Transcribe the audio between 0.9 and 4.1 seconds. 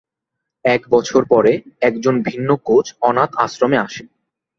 বছর পরে, একজন ভিন্ন কোচ অনাথ আশ্রমে আসে।